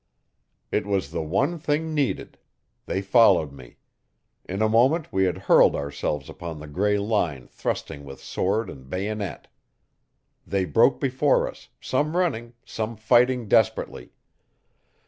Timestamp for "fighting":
12.97-13.47